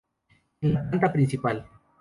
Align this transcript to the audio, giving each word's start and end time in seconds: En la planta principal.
En 0.61 0.73
la 0.73 0.81
planta 0.89 1.13
principal. 1.13 1.63